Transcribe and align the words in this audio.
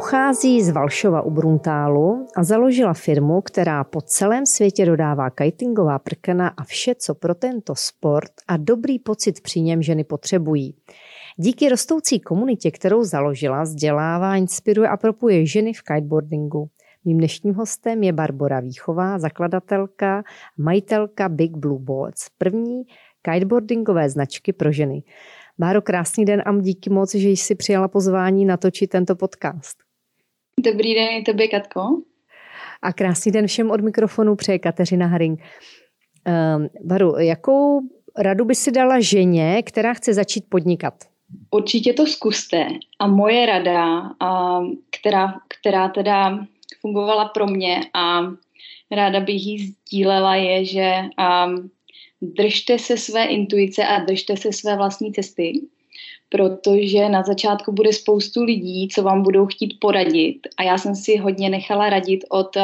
Pochází 0.00 0.62
z 0.62 0.70
Valšova 0.70 1.22
u 1.22 1.30
Bruntálu 1.30 2.26
a 2.36 2.44
založila 2.44 2.94
firmu, 2.94 3.40
která 3.40 3.84
po 3.84 4.00
celém 4.00 4.46
světě 4.46 4.86
dodává 4.86 5.30
kitingová 5.30 5.98
prkena 5.98 6.48
a 6.48 6.64
vše, 6.64 6.94
co 6.94 7.14
pro 7.14 7.34
tento 7.34 7.74
sport 7.74 8.30
a 8.48 8.56
dobrý 8.56 8.98
pocit 8.98 9.40
při 9.40 9.60
něm 9.60 9.82
ženy 9.82 10.04
potřebují. 10.04 10.74
Díky 11.36 11.68
rostoucí 11.68 12.20
komunitě, 12.20 12.70
kterou 12.70 13.04
založila, 13.04 13.62
vzdělává, 13.62 14.36
inspiruje 14.36 14.88
a 14.88 14.96
propuje 14.96 15.46
ženy 15.46 15.72
v 15.72 15.82
kiteboardingu. 15.82 16.68
Mým 17.04 17.18
dnešním 17.18 17.54
hostem 17.54 18.02
je 18.02 18.12
Barbora 18.12 18.60
Výchová, 18.60 19.18
zakladatelka, 19.18 20.22
majitelka 20.58 21.28
Big 21.28 21.56
Blue 21.56 21.80
Boards, 21.80 22.26
první 22.38 22.82
kiteboardingové 23.22 24.10
značky 24.10 24.52
pro 24.52 24.72
ženy. 24.72 25.02
Máro, 25.58 25.82
krásný 25.82 26.24
den 26.24 26.42
a 26.46 26.60
díky 26.60 26.90
moc, 26.90 27.14
že 27.14 27.28
jsi 27.28 27.54
přijala 27.54 27.88
pozvání 27.88 28.44
natočit 28.44 28.90
tento 28.90 29.16
podcast. 29.16 29.89
Dobrý 30.58 30.94
den 30.94 31.08
i 31.08 31.22
tobě, 31.22 31.48
Katko. 31.48 31.80
A 32.82 32.92
krásný 32.92 33.32
den 33.32 33.46
všem 33.46 33.70
od 33.70 33.80
mikrofonu 33.80 34.36
přeje 34.36 34.58
Kateřina 34.58 35.06
Haring. 35.06 35.40
Um, 36.56 36.68
Baru, 36.84 37.18
jakou 37.18 37.80
radu 38.18 38.44
by 38.44 38.54
si 38.54 38.72
dala 38.72 39.00
ženě, 39.00 39.62
která 39.62 39.94
chce 39.94 40.14
začít 40.14 40.44
podnikat? 40.48 40.94
Určitě 41.50 41.92
to 41.92 42.06
zkuste. 42.06 42.66
A 42.98 43.06
moje 43.06 43.46
rada, 43.46 44.00
a 44.20 44.60
která, 44.90 45.34
která 45.48 45.88
teda 45.88 46.46
fungovala 46.80 47.24
pro 47.24 47.46
mě 47.46 47.80
a 47.94 48.20
ráda 48.90 49.20
bych 49.20 49.46
ji 49.46 49.58
sdílela, 49.58 50.34
je, 50.34 50.64
že 50.64 50.94
um, 51.46 51.70
držte 52.22 52.78
se 52.78 52.96
své 52.96 53.24
intuice 53.24 53.86
a 53.86 54.04
držte 54.04 54.36
se 54.36 54.52
své 54.52 54.76
vlastní 54.76 55.12
cesty, 55.12 55.52
protože 56.30 57.08
na 57.08 57.22
začátku 57.22 57.72
bude 57.72 57.92
spoustu 57.92 58.44
lidí, 58.44 58.88
co 58.88 59.02
vám 59.02 59.22
budou 59.22 59.46
chtít 59.46 59.74
poradit. 59.80 60.38
A 60.56 60.62
já 60.62 60.78
jsem 60.78 60.94
si 60.94 61.16
hodně 61.16 61.50
nechala 61.50 61.90
radit 61.90 62.24
od 62.28 62.56
uh, 62.56 62.62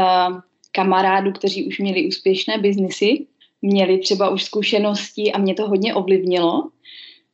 kamarádů, 0.73 1.33
kteří 1.33 1.67
už 1.67 1.79
měli 1.79 2.09
úspěšné 2.09 2.59
biznisy, 2.59 3.27
měli 3.63 3.99
třeba 3.99 4.31
už 4.31 4.45
zkušenosti 4.45 5.33
a 5.33 5.39
mě 5.39 5.55
to 5.55 5.69
hodně 5.69 5.95
ovlivnilo. 5.95 6.69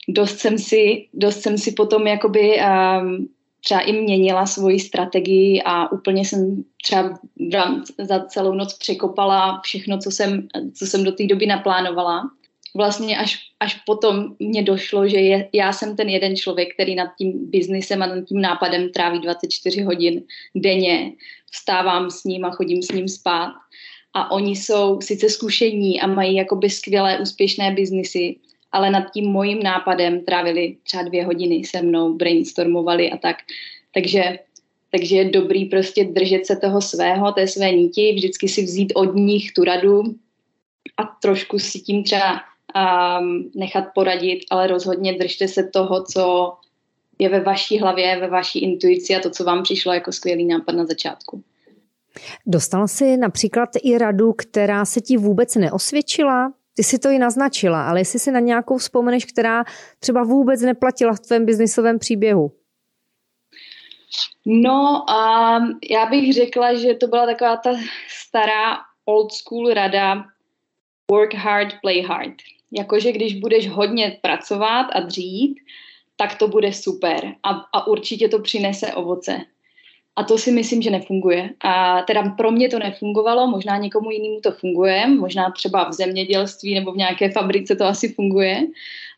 Dost 0.09 0.39
jsem 0.39 0.59
si, 0.59 1.07
dost 1.15 1.41
jsem 1.41 1.59
si 1.59 1.73
potom 1.73 2.07
jakoby 2.07 2.57
um, 2.57 3.29
třeba 3.65 3.81
i 3.81 3.93
měnila 3.93 4.47
svoji 4.47 4.81
strategii 4.81 5.63
a 5.65 5.93
úplně 5.93 6.25
jsem 6.25 6.65
třeba 6.83 7.19
za 7.99 8.25
celou 8.25 8.55
noc 8.55 8.79
překopala 8.79 9.61
všechno, 9.61 9.99
co 9.99 10.11
jsem, 10.11 10.49
co 10.75 10.87
jsem 10.87 11.05
do 11.05 11.13
té 11.13 11.27
doby 11.27 11.47
naplánovala. 11.47 12.31
Vlastně 12.75 13.19
až, 13.19 13.39
až 13.61 13.75
potom 13.75 14.37
mě 14.39 14.63
došlo, 14.63 15.09
že 15.09 15.17
je, 15.17 15.49
já 15.53 15.73
jsem 15.73 15.97
ten 15.97 16.09
jeden 16.09 16.37
člověk, 16.37 16.75
který 16.75 16.95
nad 16.95 17.09
tím 17.19 17.51
biznisem 17.51 18.03
a 18.03 18.07
nad 18.07 18.25
tím 18.25 18.41
nápadem 18.41 18.93
tráví 18.93 19.21
24 19.21 19.83
hodin 19.83 20.23
denně. 20.55 21.13
Vstávám 21.51 22.11
s 22.11 22.25
ním 22.25 22.45
a 22.45 22.51
chodím 22.51 22.83
s 22.83 22.91
ním 22.91 23.09
spát. 23.09 23.53
A 24.15 24.31
oni 24.31 24.57
jsou 24.57 25.01
sice 25.01 25.29
zkušení 25.29 26.01
a 26.01 26.07
mají 26.07 26.37
jakoby 26.37 26.71
skvělé 26.71 27.19
úspěšné 27.19 27.71
biznisy, 27.71 28.37
ale 28.73 28.91
nad 28.91 29.13
tím 29.13 29.25
mojím 29.25 29.63
nápadem 29.63 30.25
trávili 30.25 30.77
třeba 30.83 31.03
dvě 31.03 31.25
hodiny 31.25 31.65
se 31.65 31.83
mnou, 31.83 32.15
brainstormovali 32.15 33.11
a 33.11 33.17
tak. 33.17 33.37
Takže, 33.95 34.39
takže 34.91 35.17
je 35.17 35.31
dobrý 35.31 35.65
prostě 35.65 36.05
držet 36.05 36.47
se 36.47 36.57
toho 36.57 36.81
svého, 36.81 37.33
té 37.33 37.47
své 37.47 37.73
níti, 37.73 38.13
vždycky 38.13 38.49
si 38.49 38.63
vzít 38.63 38.93
od 38.95 39.15
nich 39.15 39.53
tu 39.53 39.65
radu 39.65 40.03
a 40.97 41.05
trošku 41.23 41.59
si 41.59 41.81
tím 41.81 42.05
třeba 42.05 42.41
um, 42.77 43.51
nechat 43.55 43.85
poradit, 43.95 44.41
ale 44.51 44.67
rozhodně 44.67 45.19
držte 45.19 45.49
se 45.49 45.65
toho, 45.65 46.05
co 46.05 46.55
je 47.19 47.29
ve 47.29 47.41
vaší 47.41 47.79
hlavě, 47.79 48.21
ve 48.21 48.29
vaší 48.29 48.59
intuici 48.59 49.17
a 49.17 49.21
to, 49.21 49.31
co 49.31 49.45
vám 49.45 49.63
přišlo 49.63 49.93
jako 49.93 50.13
skvělý 50.13 50.45
nápad 50.45 50.73
na 50.73 50.87
začátku. 50.87 51.43
Dostal 52.47 52.89
jsi 52.89 53.17
například 53.17 53.69
i 53.83 53.99
radu, 53.99 54.33
která 54.33 54.85
se 54.85 55.01
ti 55.01 55.17
vůbec 55.17 55.55
neosvědčila? 55.55 56.53
Ty 56.75 56.83
si 56.83 56.99
to 56.99 57.09
i 57.09 57.19
naznačila, 57.19 57.89
ale 57.89 58.01
jestli 58.01 58.19
si 58.19 58.31
na 58.31 58.41
nějakou 58.41 58.79
vzpomeneš, 58.79 59.25
která 59.25 59.65
třeba 59.99 60.23
vůbec 60.23 60.61
neplatila 60.61 61.13
v 61.13 61.21
tvém 61.21 61.47
biznisovém 61.47 61.99
příběhu? 61.99 62.53
No, 64.47 65.11
a 65.11 65.59
já 65.91 66.07
bych 66.07 66.35
řekla, 66.35 66.75
že 66.75 66.95
to 66.95 67.07
byla 67.07 67.27
taková 67.27 67.57
ta 67.57 67.71
stará 68.09 68.77
old 69.05 69.33
school 69.33 69.75
rada 69.75 70.25
work 71.11 71.35
hard, 71.35 71.75
play 71.81 72.03
hard. 72.03 72.35
Jakože 72.73 73.13
když 73.13 73.35
budeš 73.35 73.69
hodně 73.69 74.19
pracovat 74.23 74.87
a 74.93 75.01
dřít, 75.01 75.55
tak 76.17 76.39
to 76.39 76.49
bude 76.49 76.73
super 76.73 77.35
a, 77.43 77.51
a 77.73 77.87
určitě 77.87 78.29
to 78.29 78.39
přinese 78.39 78.93
ovoce. 78.93 79.41
A 80.17 80.25
to 80.25 80.39
si 80.39 80.53
myslím, 80.53 80.83
že 80.83 80.91
nefunguje. 80.91 81.51
A 81.61 82.03
teda 82.03 82.23
pro 82.23 82.51
mě 82.51 82.69
to 82.69 82.79
nefungovalo, 82.79 83.47
možná 83.47 83.77
někomu 83.77 84.11
jinému 84.11 84.41
to 84.41 84.53
funguje, 84.53 85.07
možná 85.07 85.51
třeba 85.51 85.89
v 85.89 85.93
zemědělství 85.93 86.75
nebo 86.75 86.93
v 86.93 86.97
nějaké 86.97 87.31
fabrice 87.31 87.77
to 87.77 87.85
asi 87.85 88.09
funguje, 88.09 88.67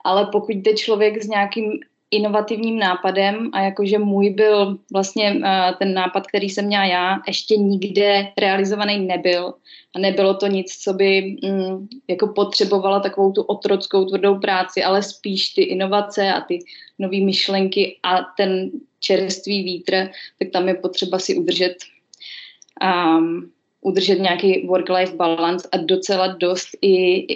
ale 0.05 0.29
pokud 0.33 0.57
jde 0.57 0.75
člověk 0.75 1.23
s 1.23 1.29
nějakým 1.29 1.81
inovativním 2.15 2.79
nápadem 2.79 3.51
a 3.53 3.61
jakože 3.61 3.99
můj 3.99 4.31
byl 4.31 4.79
vlastně 4.93 5.33
uh, 5.33 5.79
ten 5.79 5.95
nápad, 5.95 6.27
který 6.27 6.51
jsem 6.51 6.65
měla 6.65 6.85
já, 6.85 7.19
ještě 7.27 7.57
nikde 7.57 8.33
realizovaný 8.39 8.99
nebyl. 8.99 9.55
A 9.95 9.99
nebylo 9.99 10.35
to 10.35 10.47
nic, 10.47 10.77
co 10.79 10.93
by 10.93 11.37
um, 11.43 11.89
jako 12.09 12.27
potřebovalo 12.27 13.01
takovou 13.01 13.33
tu 13.33 13.43
otrockou 13.43 14.05
tvrdou 14.05 14.39
práci, 14.39 14.83
ale 14.83 15.03
spíš 15.03 15.49
ty 15.49 15.63
inovace 15.63 16.33
a 16.33 16.41
ty 16.41 16.59
nové 16.99 17.21
myšlenky 17.21 17.97
a 18.03 18.21
ten 18.37 18.71
čerstvý 19.01 19.63
vítr, 19.65 20.11
tak 20.39 20.49
tam 20.53 20.69
je 20.69 20.75
potřeba 20.75 21.19
si 21.19 21.35
udržet 21.35 21.75
um, 22.83 23.51
udržet 23.81 24.19
nějaký 24.19 24.67
work-life 24.67 25.17
balance 25.17 25.69
a 25.73 25.77
docela 25.77 26.27
dost 26.27 26.69
i 26.83 27.27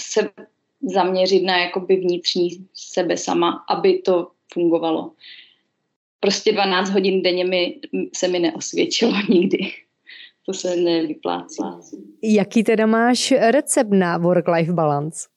se 0.00 0.28
zaměřit 0.82 1.42
na 1.42 1.58
jakoby 1.58 1.96
vnitřní 1.96 2.50
sebe 2.74 3.16
sama, 3.16 3.64
aby 3.70 3.98
to 3.98 4.30
fungovalo. 4.52 5.12
Prostě 6.20 6.52
12 6.52 6.90
hodin 6.90 7.22
denně 7.22 7.44
mi, 7.44 7.80
se 8.14 8.28
mi 8.28 8.38
neosvědčilo 8.38 9.12
nikdy. 9.28 9.58
To 10.46 10.54
se 10.54 10.76
nevyplácí. 10.76 11.62
Jaký 12.22 12.64
teda 12.64 12.86
máš 12.86 13.32
recept 13.50 13.90
na 13.90 14.18
work-life 14.18 14.72
balance? 14.72 15.28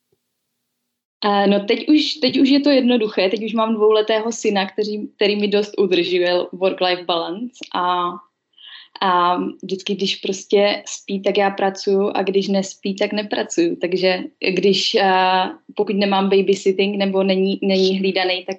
Uh, 1.25 1.47
no 1.47 1.65
teď 1.65 1.89
už, 1.89 2.13
teď 2.13 2.39
už 2.39 2.49
je 2.49 2.59
to 2.59 2.69
jednoduché, 2.69 3.29
teď 3.29 3.43
už 3.45 3.53
mám 3.53 3.75
dvouletého 3.75 4.31
syna, 4.31 4.69
který, 4.69 5.07
který 5.07 5.35
mi 5.35 5.47
dost 5.47 5.79
udržuje 5.79 6.33
work-life 6.53 7.05
balance 7.05 7.55
a 7.75 8.09
a 9.01 9.37
vždycky, 9.63 9.95
když 9.95 10.15
prostě 10.15 10.83
spí, 10.85 11.21
tak 11.21 11.37
já 11.37 11.49
pracuju 11.49 12.11
a 12.15 12.23
když 12.23 12.47
nespí, 12.47 12.95
tak 12.95 13.13
nepracuju. 13.13 13.75
Takže 13.75 14.19
když, 14.55 14.97
pokud 15.75 15.95
nemám 15.95 16.29
babysitting 16.29 16.97
nebo 16.97 17.23
není, 17.23 17.59
není 17.61 17.99
hlídaný, 17.99 18.45
tak 18.45 18.57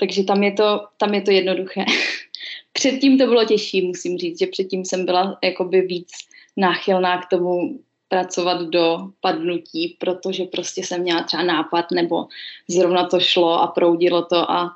takže 0.00 0.24
tam 0.24 0.42
je 0.42 0.52
to, 0.52 0.86
tam 0.96 1.14
je 1.14 1.20
to 1.22 1.30
jednoduché. 1.30 1.84
předtím 2.72 3.18
to 3.18 3.26
bylo 3.26 3.44
těžší, 3.44 3.86
musím 3.86 4.18
říct, 4.18 4.38
že 4.38 4.46
předtím 4.46 4.84
jsem 4.84 5.06
byla 5.06 5.38
jakoby 5.44 5.80
víc 5.80 6.10
náchylná 6.56 7.22
k 7.22 7.28
tomu 7.28 7.78
pracovat 8.08 8.62
do 8.62 8.98
padnutí, 9.20 9.96
protože 10.00 10.44
prostě 10.44 10.82
jsem 10.82 11.00
měla 11.00 11.22
třeba 11.22 11.42
nápad 11.42 11.90
nebo 11.92 12.26
zrovna 12.68 13.06
to 13.06 13.20
šlo 13.20 13.60
a 13.60 13.66
proudilo 13.66 14.24
to 14.24 14.50
a 14.50 14.70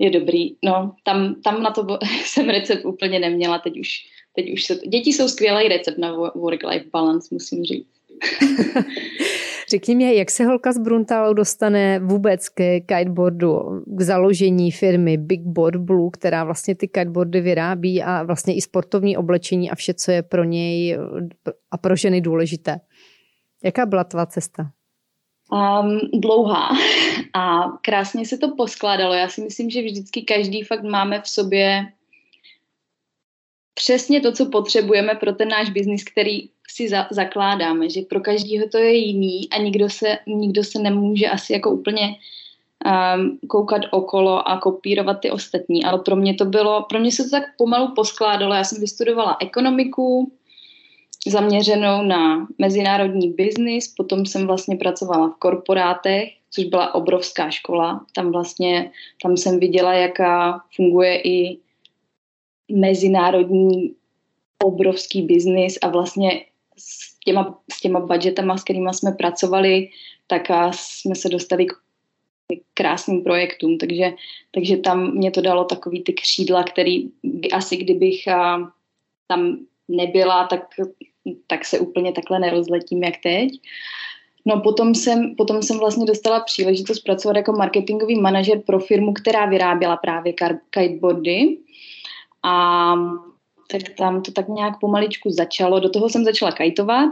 je 0.00 0.10
dobrý. 0.10 0.56
No, 0.64 0.94
tam, 1.04 1.34
tam 1.44 1.62
na 1.62 1.70
to 1.70 1.86
jsem 2.24 2.48
recept 2.48 2.84
úplně 2.84 3.18
neměla, 3.18 3.58
teď 3.58 3.80
už, 3.80 3.88
teď 4.36 4.52
už 4.52 4.64
se, 4.64 4.74
děti 4.74 5.12
jsou 5.12 5.28
skvělý 5.28 5.68
recept 5.68 5.98
na 5.98 6.16
work-life 6.16 6.90
balance, 6.92 7.28
musím 7.32 7.64
říct. 7.64 7.88
Řekni 9.70 9.94
mi, 9.94 10.16
jak 10.16 10.30
se 10.30 10.44
holka 10.44 10.72
z 10.72 10.78
Bruntálu 10.78 11.34
dostane 11.34 11.98
vůbec 11.98 12.48
ke 12.48 12.80
kiteboardu, 12.80 13.82
k 13.86 14.02
založení 14.02 14.70
firmy 14.70 15.16
Big 15.16 15.40
Board 15.40 15.76
Blue, 15.76 16.10
která 16.12 16.44
vlastně 16.44 16.74
ty 16.74 16.88
kiteboardy 16.88 17.40
vyrábí 17.40 18.02
a 18.02 18.22
vlastně 18.22 18.56
i 18.56 18.60
sportovní 18.60 19.16
oblečení 19.16 19.70
a 19.70 19.74
vše, 19.74 19.94
co 19.94 20.10
je 20.10 20.22
pro 20.22 20.44
něj 20.44 20.98
a 21.70 21.78
pro 21.78 21.96
ženy 21.96 22.20
důležité. 22.20 22.80
Jaká 23.64 23.86
byla 23.86 24.04
tvá 24.04 24.26
cesta? 24.26 24.70
Um, 25.52 26.00
dlouhá 26.14 26.68
a 27.34 27.72
krásně 27.82 28.26
se 28.26 28.38
to 28.38 28.54
poskládalo. 28.56 29.14
Já 29.14 29.28
si 29.28 29.40
myslím, 29.40 29.70
že 29.70 29.82
vždycky 29.82 30.22
každý 30.22 30.62
fakt 30.62 30.82
máme 30.82 31.20
v 31.20 31.28
sobě 31.28 31.92
přesně 33.74 34.20
to, 34.20 34.32
co 34.32 34.46
potřebujeme 34.46 35.14
pro 35.14 35.32
ten 35.32 35.48
náš 35.48 35.70
biznis, 35.70 36.04
který 36.04 36.48
si 36.68 36.88
za, 36.88 37.06
zakládáme, 37.10 37.90
že 37.90 38.00
pro 38.02 38.20
každého 38.20 38.68
to 38.68 38.78
je 38.78 38.92
jiný 38.96 39.50
a 39.50 39.58
nikdo 39.58 39.90
se, 39.90 40.18
nikdo 40.26 40.64
se 40.64 40.78
nemůže 40.78 41.26
asi 41.28 41.52
jako 41.52 41.70
úplně 41.70 42.16
um, 42.86 43.38
koukat 43.48 43.82
okolo 43.90 44.48
a 44.48 44.60
kopírovat 44.60 45.20
ty 45.20 45.30
ostatní, 45.30 45.84
ale 45.84 45.98
pro 45.98 46.16
mě 46.16 46.34
to 46.34 46.44
bylo, 46.44 46.82
pro 46.88 46.98
mě 46.98 47.12
se 47.12 47.24
to 47.24 47.30
tak 47.30 47.44
pomalu 47.56 47.94
poskládalo. 47.94 48.54
Já 48.54 48.64
jsem 48.64 48.80
vystudovala 48.80 49.36
ekonomiku, 49.40 50.32
zaměřenou 51.26 52.02
na 52.02 52.48
mezinárodní 52.58 53.32
biznis, 53.32 53.88
potom 53.88 54.26
jsem 54.26 54.46
vlastně 54.46 54.76
pracovala 54.76 55.28
v 55.28 55.38
korporátech, 55.38 56.28
což 56.50 56.64
byla 56.64 56.94
obrovská 56.94 57.50
škola. 57.50 58.06
Tam 58.14 58.32
vlastně, 58.32 58.90
tam 59.22 59.36
jsem 59.36 59.60
viděla, 59.60 59.94
jaká 59.94 60.64
funguje 60.76 61.20
i 61.20 61.58
mezinárodní 62.72 63.94
obrovský 64.64 65.22
biznis. 65.22 65.78
A 65.82 65.88
vlastně 65.88 66.44
s 66.78 67.18
těma, 67.24 67.58
s 67.72 67.80
těma 67.80 68.00
budgetama, 68.00 68.56
s 68.56 68.64
kterými 68.64 68.94
jsme 68.94 69.12
pracovali, 69.12 69.88
tak 70.26 70.50
a 70.50 70.72
jsme 70.72 71.14
se 71.14 71.28
dostali 71.28 71.66
k 71.66 71.72
krásným 72.74 73.22
projektům, 73.22 73.78
takže, 73.78 74.12
takže 74.50 74.76
tam 74.76 75.14
mě 75.14 75.30
to 75.30 75.40
dalo 75.40 75.64
takový 75.64 76.02
ty 76.02 76.12
křídla, 76.12 76.64
který 76.64 77.10
asi 77.52 77.76
kdybych 77.76 78.24
tam 79.26 79.58
nebyla, 79.88 80.46
tak, 80.46 80.66
tak 81.46 81.64
se 81.64 81.78
úplně 81.78 82.12
takhle 82.12 82.38
nerozletím, 82.38 83.02
jak 83.02 83.14
teď. 83.22 83.50
No 84.46 84.60
potom 84.60 84.94
jsem, 84.94 85.34
potom 85.36 85.62
jsem 85.62 85.78
vlastně 85.78 86.06
dostala 86.06 86.40
příležitost 86.40 87.00
pracovat 87.00 87.36
jako 87.36 87.52
marketingový 87.52 88.20
manažer 88.20 88.62
pro 88.66 88.80
firmu, 88.80 89.12
která 89.12 89.46
vyráběla 89.46 89.96
právě 89.96 90.34
kiteboardy. 90.70 91.58
A 92.42 92.94
tak 93.70 93.82
tam 93.98 94.22
to 94.22 94.32
tak 94.32 94.48
nějak 94.48 94.80
pomaličku 94.80 95.30
začalo. 95.30 95.80
Do 95.80 95.90
toho 95.90 96.08
jsem 96.08 96.24
začala 96.24 96.52
kajtovat, 96.52 97.10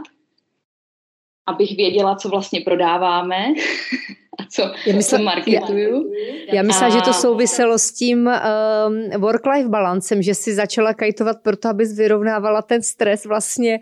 abych 1.47 1.77
věděla, 1.77 2.15
co 2.15 2.29
vlastně 2.29 2.61
prodáváme 2.61 3.45
a 4.39 4.43
co, 4.49 4.61
já 4.61 4.95
myslím, 4.95 5.19
co 5.19 5.23
marketuju. 5.23 6.13
Já, 6.47 6.55
já 6.55 6.63
myslím, 6.63 6.87
a... 6.87 6.89
že 6.89 7.01
to 7.01 7.13
souviselo 7.13 7.79
s 7.79 7.91
tím 7.91 8.17
um, 8.17 9.21
work-life 9.21 9.69
balancem, 9.69 10.21
že 10.21 10.35
si 10.35 10.53
začala 10.53 10.93
kajtovat 10.93 11.37
proto, 11.43 11.69
abys 11.69 11.97
vyrovnávala 11.97 12.61
ten 12.61 12.81
stres 12.81 13.25
vlastně 13.25 13.79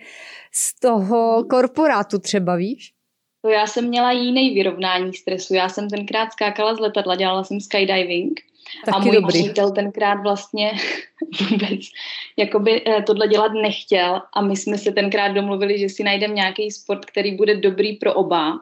z 0.54 0.80
toho 0.80 1.44
korporátu 1.50 2.20
třeba, 2.20 2.56
víš? 2.56 2.94
To 3.42 3.50
já 3.50 3.68
jsem 3.68 3.88
měla 3.88 4.12
jiný 4.12 4.54
vyrovnání 4.54 5.14
stresu. 5.14 5.54
Já 5.54 5.70
jsem 5.70 5.90
tenkrát 5.90 6.32
skákala 6.32 6.76
z 6.76 6.80
letadla, 6.80 7.16
dělala 7.16 7.44
jsem 7.44 7.60
skydiving 7.62 8.40
Taky 8.86 8.98
a 8.98 9.00
můj 9.00 9.16
dobrý. 9.16 9.44
přítel 9.44 9.72
tenkrát 9.72 10.14
vlastně 10.14 10.72
vůbec 11.50 11.80
jakoby 12.38 12.84
eh, 12.88 13.02
tohle 13.02 13.28
dělat 13.28 13.52
nechtěl 13.62 14.22
a 14.34 14.42
my 14.42 14.56
jsme 14.56 14.78
se 14.78 14.92
tenkrát 14.92 15.28
domluvili, 15.28 15.80
že 15.80 15.90
si 15.90 16.04
najdeme 16.04 16.34
nějaký 16.34 16.72
sport, 16.72 17.06
který 17.06 17.36
bude 17.36 17.56
dobrý 17.56 17.94
pro 17.94 18.14
oba 18.14 18.60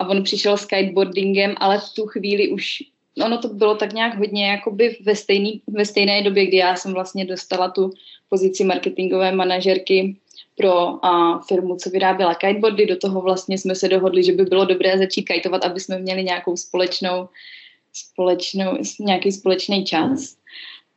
a 0.00 0.08
on 0.08 0.22
přišel 0.22 0.56
s 0.56 0.66
kiteboardingem, 0.66 1.54
ale 1.58 1.78
v 1.78 1.94
tu 1.96 2.06
chvíli 2.06 2.48
už 2.48 2.82
ono 3.24 3.38
to 3.38 3.48
bylo 3.48 3.74
tak 3.74 3.92
nějak 3.92 4.18
hodně 4.18 4.48
jakoby 4.48 4.96
ve, 5.00 5.16
stejný, 5.16 5.62
ve 5.66 5.84
stejné 5.84 6.22
době, 6.22 6.46
kdy 6.46 6.56
já 6.56 6.76
jsem 6.76 6.92
vlastně 6.92 7.24
dostala 7.24 7.70
tu 7.70 7.90
pozici 8.28 8.64
marketingové 8.64 9.32
manažerky 9.32 10.16
pro 10.56 11.04
a, 11.04 11.40
firmu, 11.48 11.76
co 11.76 11.90
vyráběla 11.90 12.34
kiteboardy. 12.34 12.86
Do 12.86 12.96
toho 12.96 13.20
vlastně 13.20 13.58
jsme 13.58 13.74
se 13.74 13.88
dohodli, 13.88 14.24
že 14.24 14.32
by 14.32 14.44
bylo 14.44 14.64
dobré 14.64 14.98
začít 14.98 15.22
kajtovat, 15.22 15.64
aby 15.64 15.80
jsme 15.80 15.98
měli 15.98 16.24
nějakou 16.24 16.56
společnou 16.56 17.28
společnou, 17.92 18.78
nějaký 19.00 19.32
společný 19.32 19.84
čas. 19.84 20.36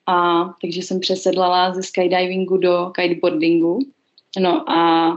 A 0.08 0.46
takže 0.62 0.82
jsem 0.82 1.00
přesedlala 1.00 1.74
ze 1.74 1.84
skydivingu 1.84 2.58
do 2.58 2.92
kiteboardingu. 2.96 3.80
No 4.40 4.70
a, 4.70 5.12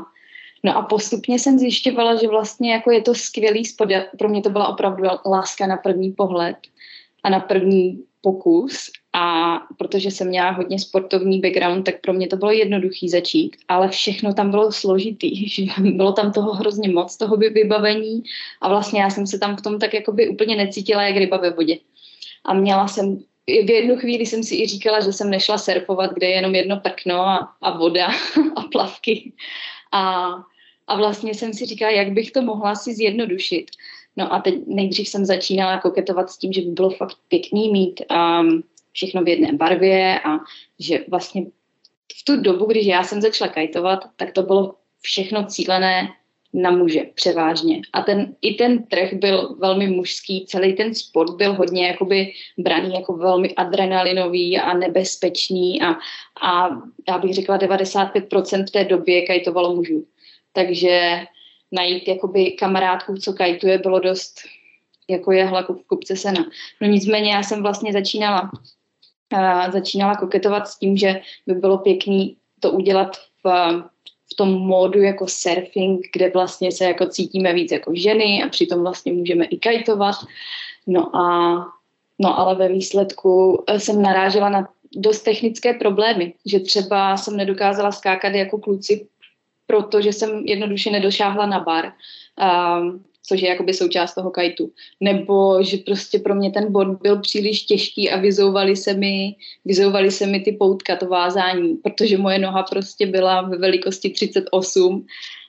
no 0.65 0.77
a 0.77 0.83
postupně 0.83 1.39
jsem 1.39 1.59
zjišťovala, 1.59 2.17
že 2.17 2.29
vlastně 2.29 2.73
jako 2.73 2.91
je 2.91 3.03
to 3.03 3.15
skvělý 3.15 3.65
sport. 3.65 3.91
Pro 4.19 4.29
mě 4.29 4.43
to 4.43 4.51
byla 4.51 4.69
opravdu 4.69 5.05
láska 5.27 5.67
na 5.67 5.77
první 5.77 6.13
pohled 6.13 6.57
a 7.23 7.31
na 7.31 7.41
první 7.41 8.05
pokus 8.21 8.91
a 9.13 9.57
protože 9.79 10.11
jsem 10.11 10.29
měla 10.29 10.51
hodně 10.51 10.79
sportovní 10.79 11.41
background, 11.41 11.85
tak 11.85 12.01
pro 12.01 12.13
mě 12.13 12.27
to 12.27 12.37
bylo 12.37 12.51
jednoduchý 12.51 13.09
začít, 13.09 13.57
ale 13.69 13.89
všechno 13.89 14.35
tam 14.35 14.51
bylo 14.51 14.73
složitý, 14.73 15.49
že 15.51 15.65
bylo 15.79 16.13
tam 16.13 16.33
toho 16.33 16.53
hrozně 16.53 16.89
moc, 16.89 17.17
toho 17.17 17.37
by 17.37 17.49
vybavení 17.49 18.23
a 18.61 18.69
vlastně 18.69 19.01
já 19.01 19.11
jsem 19.11 19.27
se 19.27 19.39
tam 19.39 19.57
v 19.57 19.63
tom 19.63 19.79
tak 19.79 19.95
jakoby 19.95 20.29
úplně 20.29 20.57
necítila 20.57 21.03
jak 21.03 21.17
ryba 21.17 21.37
ve 21.37 21.51
vodě. 21.51 21.79
A 22.45 22.55
měla 22.55 22.89
jsem, 22.89 23.17
v 23.47 23.71
jednu 23.71 23.97
chvíli 23.97 24.27
jsem 24.27 24.43
si 24.43 24.57
i 24.57 24.67
říkala, 24.67 25.01
že 25.01 25.13
jsem 25.13 25.31
nešla 25.31 25.59
surfovat, 25.59 26.15
kde 26.15 26.27
je 26.27 26.35
jenom 26.35 26.55
jedno 26.55 26.81
prkno 26.81 27.21
a, 27.21 27.53
a 27.63 27.79
voda 27.79 28.07
a 28.57 28.63
plavky. 28.73 29.33
A, 29.93 30.33
a 30.87 30.97
vlastně 30.97 31.35
jsem 31.35 31.55
si 31.55 31.67
říkala, 31.67 31.93
jak 31.93 32.13
bych 32.13 32.31
to 32.31 32.43
mohla 32.43 32.75
si 32.75 32.95
zjednodušit. 32.95 33.67
No 34.19 34.35
a 34.35 34.41
teď 34.41 34.55
nejdřív 34.67 35.09
jsem 35.09 35.25
začínala 35.25 35.81
koketovat 35.81 36.31
s 36.31 36.39
tím, 36.39 36.53
že 36.53 36.61
by 36.61 36.71
bylo 36.71 36.91
fakt 36.91 37.17
pěkný 37.29 37.73
mít 37.73 38.03
um, 38.11 38.63
všechno 38.93 39.23
v 39.25 39.29
jedné 39.29 39.53
barvě 39.53 40.21
a 40.21 40.39
že 40.79 41.05
vlastně 41.09 41.47
v 42.21 42.25
tu 42.25 42.41
dobu, 42.41 42.65
když 42.65 42.87
já 42.87 43.05
jsem 43.05 43.21
začala 43.21 43.53
kajtovat, 43.53 44.05
tak 44.17 44.33
to 44.33 44.43
bylo 44.43 44.75
všechno 45.01 45.47
cílené 45.47 46.09
na 46.53 46.71
muže 46.71 47.03
převážně. 47.15 47.81
A 47.93 48.03
ten, 48.03 48.35
i 48.43 48.55
ten 48.55 48.83
trh 48.83 49.13
byl 49.13 49.57
velmi 49.59 49.87
mužský, 49.87 50.47
celý 50.47 50.73
ten 50.73 50.95
sport 50.95 51.37
byl 51.37 51.55
hodně 51.55 51.87
jakoby 51.87 52.33
braný 52.59 52.95
jako 52.95 53.13
velmi 53.13 53.55
adrenalinový 53.55 54.59
a 54.59 54.75
nebezpečný 54.75 55.83
a, 55.83 55.97
a 56.43 56.69
já 57.09 57.19
bych 57.19 57.35
řekla 57.35 57.59
95% 57.59 58.67
v 58.67 58.71
té 58.71 58.85
době 58.85 59.27
kajtovalo 59.27 59.75
mužů. 59.75 60.07
Takže 60.53 61.21
najít 61.73 62.09
jakoby 62.09 62.51
kamarádku, 62.51 63.15
co 63.15 63.33
kajtuje, 63.33 63.79
bylo 63.79 63.99
dost 63.99 64.41
jako 65.09 65.33
je 65.33 65.45
hlaku 65.45 65.75
v 65.75 65.87
kupce 65.87 66.17
sena. 66.17 66.47
No 66.81 66.89
nicméně 66.89 67.33
já 67.33 67.43
jsem 67.43 67.63
vlastně 67.63 67.93
začínala 67.93 68.51
uh, 69.33 69.73
začínala 69.73 70.17
koketovat 70.17 70.69
s 70.69 70.79
tím, 70.79 70.97
že 70.97 71.21
by 71.47 71.55
bylo 71.55 71.79
pěkný 71.79 72.37
to 72.61 72.71
udělat 72.71 73.17
v, 73.45 73.49
v 74.33 74.37
tom 74.37 74.53
módu 74.53 75.03
jako 75.03 75.27
surfing, 75.29 76.01
kde 76.13 76.31
vlastně 76.31 76.73
se 76.73 76.85
jako 76.85 77.07
cítíme 77.07 77.53
víc 77.53 77.73
jako 77.73 77.93
ženy 77.95 78.43
a 78.43 78.49
přitom 78.49 78.83
vlastně 78.83 79.13
můžeme 79.13 79.45
i 79.45 79.59
kajtovat. 79.59 80.15
No 80.87 81.17
a 81.17 81.57
no 82.19 82.39
ale 82.39 82.55
ve 82.55 82.69
výsledku 82.69 83.65
eh, 83.67 83.81
jsem 83.81 84.03
narážela 84.03 84.49
na 84.49 84.69
dost 84.97 85.23
technické 85.23 85.75
problémy, 85.75 86.35
že 86.47 86.61
třeba 86.61 87.17
jsem 87.17 87.37
nedokázala 87.37 87.93
skákat 87.93 88.35
jako 88.35 88.59
kluci 88.59 89.07
protože 89.69 90.13
jsem 90.13 90.43
jednoduše 90.47 90.91
nedošáhla 90.91 91.47
na 91.47 91.61
bar, 91.61 91.93
um, 92.41 93.05
což 93.23 93.41
je 93.41 93.49
jakoby 93.49 93.75
součást 93.75 94.15
toho 94.15 94.31
kajtu. 94.31 94.73
Nebo 95.01 95.63
že 95.63 95.77
prostě 95.77 96.19
pro 96.19 96.35
mě 96.35 96.51
ten 96.51 96.73
bod 96.73 96.89
byl 97.03 97.21
příliš 97.21 97.63
těžký 97.63 98.11
a 98.11 98.17
vyzouvali 98.17 98.77
se 98.77 98.95
mi, 98.95 99.37
vyzouvali 99.65 100.11
se 100.11 100.27
mi 100.27 100.41
ty 100.41 100.53
poutka, 100.53 100.97
to 100.97 101.07
vázání, 101.07 101.75
protože 101.75 102.19
moje 102.19 102.39
noha 102.39 102.63
prostě 102.63 103.07
byla 103.07 103.43
ve 103.43 103.59
velikosti 103.59 104.11
38 104.11 105.07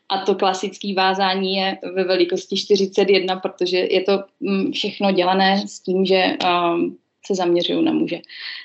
a 0.10 0.18
to 0.18 0.36
klasické 0.36 0.94
vázání 0.94 1.56
je 1.56 1.78
ve 1.96 2.04
velikosti 2.04 2.58
41, 2.58 3.36
protože 3.36 3.78
je 3.78 4.02
to 4.02 4.24
mm, 4.40 4.72
všechno 4.72 5.12
dělané 5.12 5.68
s 5.68 5.80
tím, 5.80 6.06
že 6.06 6.24
um, 6.44 6.98
se 7.26 7.36
zaměřují 7.36 7.86
na 7.86 7.92
muže. 7.92 8.20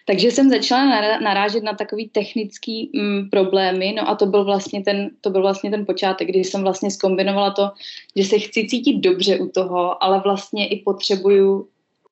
Takže 0.07 0.31
jsem 0.31 0.51
začala 0.51 1.19
narážet 1.19 1.63
na 1.63 1.75
takový 1.75 2.09
technický 2.09 2.91
mm, 2.95 3.31
problémy, 3.31 3.95
no 3.97 4.09
a 4.09 4.15
to 4.15 4.27
byl, 4.27 4.45
vlastně 4.45 4.83
ten, 4.83 5.11
to 5.21 5.31
byl 5.31 5.43
vlastně 5.43 5.71
ten 5.71 5.87
počátek, 5.87 6.29
kdy 6.29 6.39
jsem 6.39 6.63
vlastně 6.63 6.91
skombinovala 6.91 7.51
to, 7.51 7.71
že 8.17 8.25
se 8.25 8.39
chci 8.39 8.67
cítit 8.69 9.01
dobře 9.01 9.39
u 9.39 9.49
toho, 9.49 10.03
ale 10.05 10.21
vlastně 10.21 10.69
i 10.69 10.83
potřebuju 10.83 11.69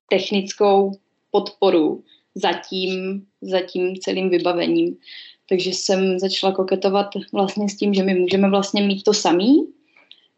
technickou 0.08 0.92
podporu 1.30 2.02
za 2.34 2.52
tím, 2.52 3.22
za 3.42 3.60
tím 3.60 3.96
celým 3.96 4.30
vybavením. 4.30 4.96
Takže 5.48 5.70
jsem 5.70 6.18
začala 6.18 6.52
koketovat 6.52 7.06
vlastně 7.32 7.68
s 7.68 7.76
tím, 7.76 7.94
že 7.94 8.02
my 8.02 8.14
můžeme 8.14 8.50
vlastně 8.50 8.82
mít 8.82 9.02
to 9.02 9.14
samý, 9.14 9.66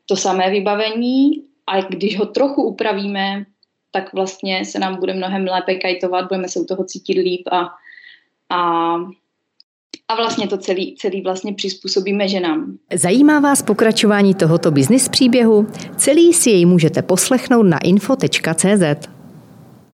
to 0.07 0.17
samé 0.17 0.51
vybavení 0.51 1.43
a 1.67 1.81
když 1.81 2.19
ho 2.19 2.27
trochu 2.27 2.63
upravíme, 2.63 3.47
tak 3.95 4.13
vlastně 4.13 4.65
se 4.65 4.79
nám 4.79 4.97
bude 4.97 5.15
mnohem 5.15 5.45
lépe 5.45 5.75
kajtovat, 5.75 6.29
budeme 6.29 6.49
se 6.49 6.61
u 6.61 6.65
toho 6.65 6.85
cítit 6.85 7.19
líp 7.19 7.49
a, 7.53 7.69
a 8.57 8.97
a 10.09 10.15
vlastně 10.15 10.49
to 10.49 10.59
celý, 10.59 10.95
celý 10.99 11.23
vlastně 11.23 11.55
přizpůsobíme 11.55 12.29
ženám. 12.29 12.79
Zajímá 12.95 13.41
vás 13.41 13.63
pokračování 13.63 14.35
tohoto 14.35 14.71
biznis 14.71 15.09
příběhu? 15.09 15.67
Celý 15.97 16.33
si 16.33 16.51
jej 16.51 16.67
můžete 16.67 17.03
poslechnout 17.03 17.63
na 17.63 17.79
info.cz. 17.79 19.14